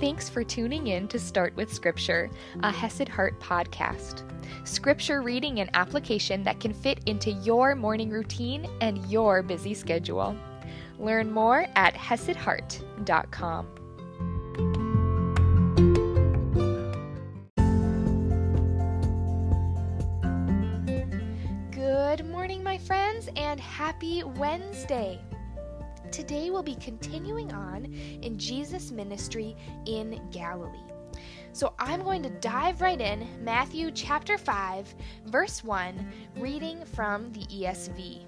[0.00, 2.30] Thanks for tuning in to Start with Scripture,
[2.62, 4.22] a Hesed Heart podcast.
[4.62, 10.36] Scripture reading and application that can fit into your morning routine and your busy schedule.
[11.00, 13.66] Learn more at HesedHeart.com.
[21.72, 25.20] Good morning, my friends, and happy Wednesday!
[26.10, 27.84] Today we'll be continuing on
[28.22, 29.56] in Jesus' ministry
[29.86, 30.78] in Galilee.
[31.52, 34.94] So I'm going to dive right in, Matthew chapter 5,
[35.26, 38.22] verse 1, reading from the ESV.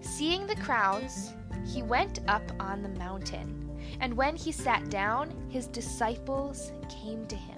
[0.00, 1.34] Seeing the crowds,
[1.66, 3.68] he went up on the mountain,
[4.00, 7.57] and when he sat down, his disciples came to him.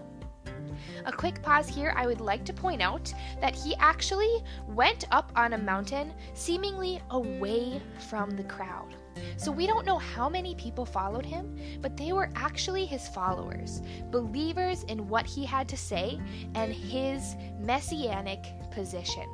[1.06, 1.92] A quick pause here.
[1.96, 7.00] I would like to point out that he actually went up on a mountain, seemingly
[7.10, 8.94] away from the crowd.
[9.36, 13.82] So we don't know how many people followed him, but they were actually his followers,
[14.10, 16.20] believers in what he had to say
[16.54, 19.26] and his messianic position.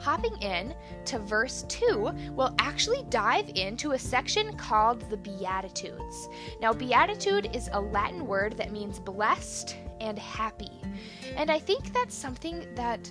[0.00, 0.74] Hopping in
[1.06, 6.28] to verse 2, we'll actually dive into a section called the Beatitudes.
[6.60, 10.82] Now, Beatitude is a Latin word that means blessed and happy.
[11.36, 13.10] And I think that's something that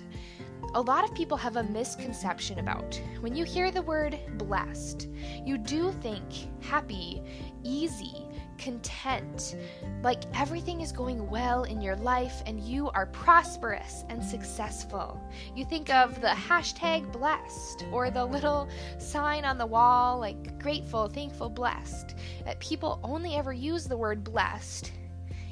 [0.74, 3.00] a lot of people have a misconception about.
[3.20, 5.08] When you hear the word blessed,
[5.44, 6.24] you do think
[6.60, 7.22] happy,
[7.62, 8.26] easy,
[8.58, 9.56] content,
[10.02, 15.20] like everything is going well in your life and you are prosperous and successful.
[15.54, 21.08] You think of the hashtag blessed or the little sign on the wall like grateful,
[21.08, 22.16] thankful, blessed.
[22.44, 24.92] That people only ever use the word blessed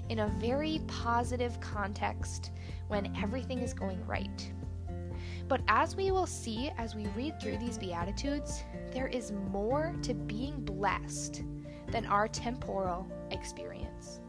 [0.08, 2.50] in a very positive context
[2.88, 4.52] when everything is going right.
[5.48, 10.14] But as we will see as we read through these Beatitudes, there is more to
[10.14, 11.42] being blessed
[11.90, 14.20] than our temporal experience.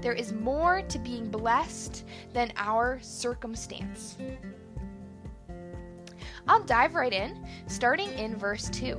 [0.00, 4.16] There is more to being blessed than our circumstance.
[6.46, 8.98] I'll dive right in, starting in verse 2.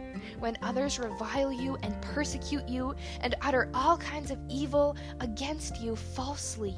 [0.39, 5.95] when others revile you and persecute you and utter all kinds of evil against you
[5.95, 6.75] falsely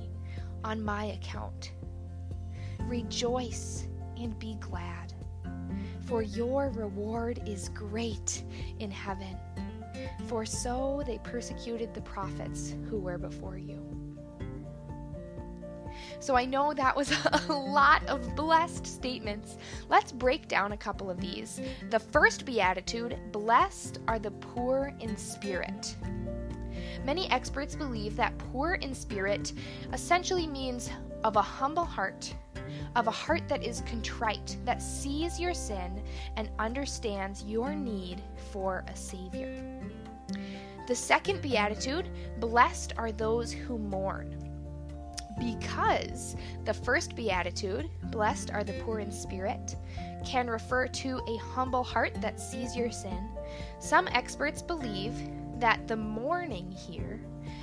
[0.64, 1.74] on my account.
[2.82, 3.88] Rejoice
[4.18, 5.14] and be glad,
[6.06, 8.44] for your reward is great
[8.80, 9.38] in heaven.
[10.28, 14.03] For so they persecuted the prophets who were before you.
[16.24, 17.12] So I know that was
[17.50, 19.58] a lot of blessed statements.
[19.90, 21.60] Let's break down a couple of these.
[21.90, 25.98] The first beatitude Blessed are the poor in spirit.
[27.04, 29.52] Many experts believe that poor in spirit
[29.92, 30.90] essentially means
[31.26, 32.34] of a humble heart,
[32.96, 36.02] of a heart that is contrite, that sees your sin
[36.38, 38.22] and understands your need
[38.54, 39.62] for a Savior.
[40.88, 42.10] The second beatitude
[42.40, 44.43] Blessed are those who mourn
[45.40, 46.36] because
[46.66, 49.76] the first beatitude, blessed are the poor in spirit,
[50.26, 53.30] can refer to a humble heart that sees your sin.
[53.80, 55.14] Some experts believe
[55.60, 57.20] that the mourning here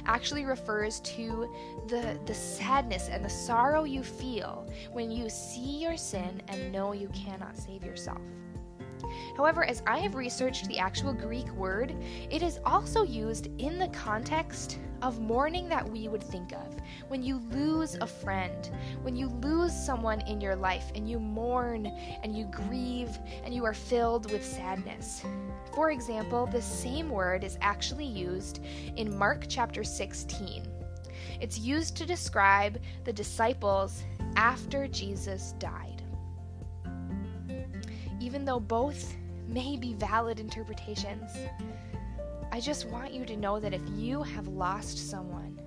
[0.06, 1.50] actually refers to
[1.88, 6.92] the, the sadness and the sorrow you feel when you see your sin and know
[6.92, 8.20] you cannot save yourself.
[9.36, 11.94] However, as I have researched the actual Greek word,
[12.30, 16.76] it is also used in the context of mourning that we would think of.
[17.08, 18.70] When you lose a friend,
[19.02, 21.86] when you lose someone in your life and you mourn
[22.22, 25.22] and you grieve and you are filled with sadness.
[25.74, 28.60] For example, the same word is actually used
[28.96, 30.66] in Mark chapter 16.
[31.40, 34.02] It's used to describe the disciples
[34.36, 36.02] after Jesus died.
[38.20, 39.14] Even though both
[39.48, 41.30] may be valid interpretations,
[42.52, 45.60] I just want you to know that if you have lost someone,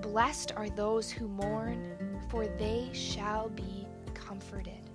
[0.00, 1.96] blessed are those who mourn,
[2.30, 4.90] for they shall be comforted.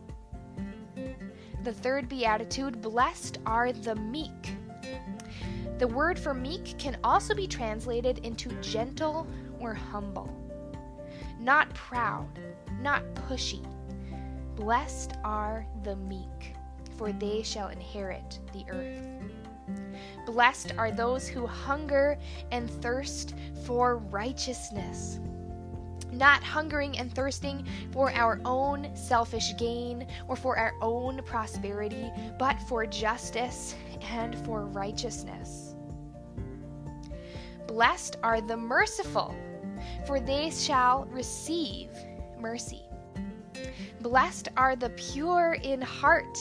[1.63, 4.55] The third beatitude Blessed are the meek.
[5.77, 9.27] The word for meek can also be translated into gentle
[9.59, 10.35] or humble.
[11.39, 12.39] Not proud,
[12.81, 13.63] not pushy.
[14.55, 16.55] Blessed are the meek,
[16.97, 19.38] for they shall inherit the earth.
[20.29, 22.15] Blessed are those who hunger
[22.51, 23.33] and thirst
[23.65, 25.19] for righteousness
[26.11, 32.59] not hungering and thirsting for our own selfish gain or for our own prosperity, but
[32.63, 35.75] for justice and for righteousness.
[37.67, 39.35] Blessed are the merciful,
[40.05, 41.89] for they shall receive
[42.39, 42.81] mercy.
[44.01, 46.37] Blessed are the pure in heart.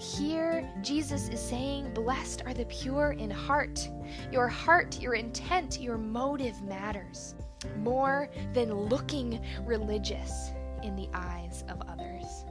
[0.00, 3.86] Here, Jesus is saying, Blessed are the pure in heart.
[4.32, 7.34] Your heart, your intent, your motive matters
[7.76, 10.52] more than looking religious
[10.82, 12.46] in the eyes of others.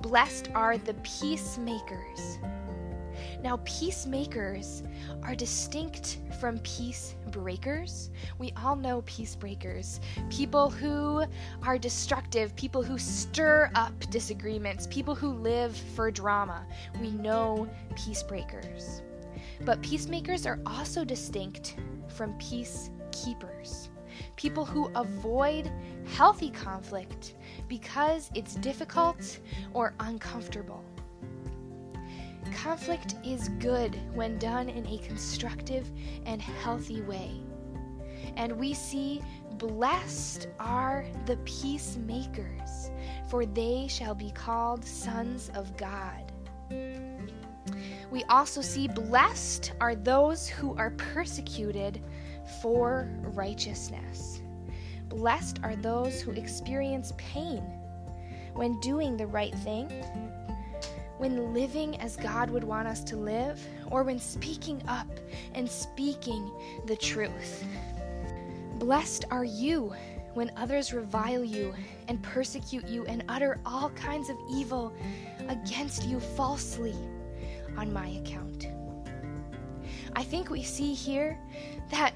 [0.00, 2.38] Blessed are the peacemakers.
[3.44, 4.82] Now, peacemakers
[5.22, 8.10] are distinct from peace breakers.
[8.38, 10.00] We all know peace breakers
[10.30, 11.26] people who
[11.62, 16.66] are destructive, people who stir up disagreements, people who live for drama.
[17.02, 19.02] We know peace breakers.
[19.60, 21.76] But peacemakers are also distinct
[22.08, 23.90] from peace keepers,
[24.36, 25.70] people who avoid
[26.06, 27.34] healthy conflict
[27.68, 29.38] because it's difficult
[29.74, 30.82] or uncomfortable.
[32.52, 35.90] Conflict is good when done in a constructive
[36.26, 37.40] and healthy way.
[38.36, 39.22] And we see,
[39.58, 42.90] Blessed are the peacemakers,
[43.28, 46.32] for they shall be called sons of God.
[48.10, 52.02] We also see, Blessed are those who are persecuted
[52.60, 54.40] for righteousness.
[55.08, 57.62] Blessed are those who experience pain
[58.54, 59.88] when doing the right thing,
[61.18, 65.08] when living as God would want us to live, or when speaking up
[65.54, 66.50] and speaking
[66.86, 67.64] the truth.
[68.78, 69.94] Blessed are you
[70.34, 71.72] when others revile you
[72.08, 74.92] and persecute you and utter all kinds of evil
[75.48, 76.94] against you falsely
[77.76, 78.68] on my account.
[80.16, 81.38] I think we see here
[81.90, 82.12] that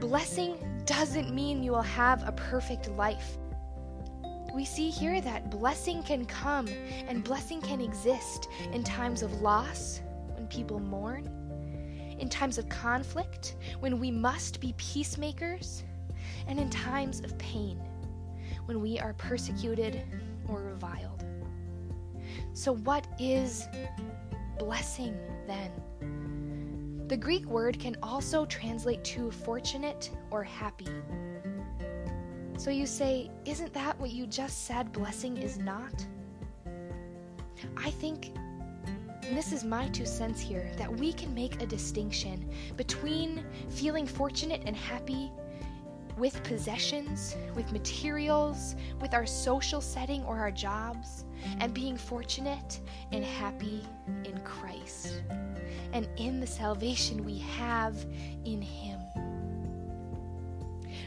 [0.00, 3.38] blessing doesn't mean you will have a perfect life.
[4.52, 6.68] We see here that blessing can come
[7.08, 10.02] and blessing can exist in times of loss,
[10.34, 11.26] when people mourn,
[12.18, 15.84] in times of conflict, when we must be peacemakers,
[16.46, 17.78] and in times of pain,
[18.66, 20.02] when we are persecuted
[20.48, 21.24] or reviled.
[22.52, 23.66] So, what is
[24.58, 25.16] blessing
[25.46, 25.70] then?
[27.08, 30.88] The Greek word can also translate to fortunate or happy.
[32.62, 36.06] So you say, isn't that what you just said blessing is not?
[37.76, 38.30] I think,
[39.34, 44.62] this is my two cents here, that we can make a distinction between feeling fortunate
[44.64, 45.32] and happy
[46.16, 51.24] with possessions, with materials, with our social setting or our jobs,
[51.58, 52.78] and being fortunate
[53.10, 53.84] and happy
[54.22, 55.20] in Christ
[55.92, 58.06] and in the salvation we have
[58.44, 59.01] in Him.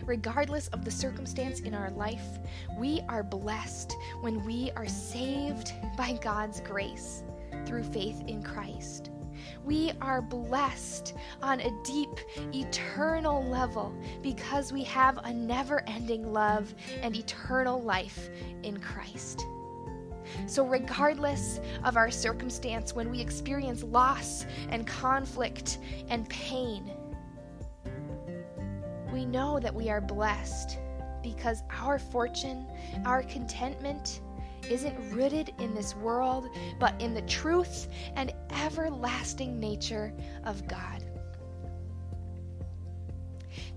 [0.06, 2.40] Regardless of the circumstance in our life,
[2.78, 7.24] we are blessed when we are saved by God's grace
[7.66, 9.12] through faith in Christ.
[9.64, 12.20] We are blessed on a deep,
[12.54, 18.30] eternal level because we have a never ending love and eternal life
[18.64, 19.46] in Christ.
[20.48, 26.92] So, regardless of our circumstance, when we experience loss and conflict and pain,
[29.16, 30.78] we know that we are blessed
[31.24, 32.68] because our fortune,
[33.06, 34.20] our contentment,
[34.70, 36.50] isn't rooted in this world,
[36.82, 41.02] but in the truth and everlasting nature of God.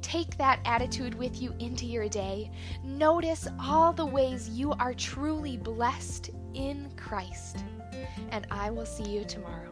[0.03, 2.51] Take that attitude with you into your day.
[2.83, 7.65] Notice all the ways you are truly blessed in Christ.
[8.31, 9.68] And I will see you tomorrow.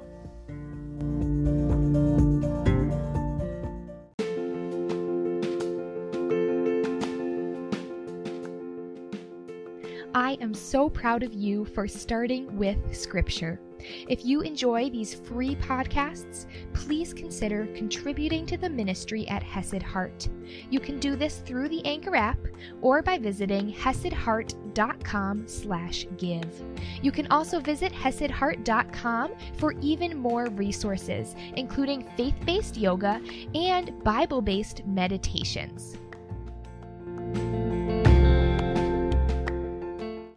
[10.46, 13.60] Am so proud of you for starting with Scripture.
[14.08, 20.28] If you enjoy these free podcasts, please consider contributing to the ministry at Hesed Heart.
[20.70, 22.38] You can do this through the Anchor app
[22.80, 26.64] or by visiting hesedheart.com slash give.
[27.02, 33.20] You can also visit hesedheart.com for even more resources, including faith-based yoga
[33.54, 35.98] and Bible-based meditations.